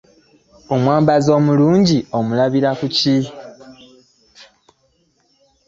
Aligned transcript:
Omwambazi 0.73 1.29
omulungi 1.37 1.97
omulabira 2.17 2.71
ku 2.79 2.87
ki? 2.95 3.17